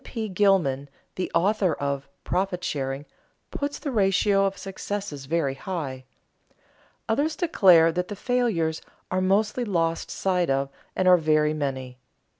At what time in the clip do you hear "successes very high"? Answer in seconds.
4.57-6.05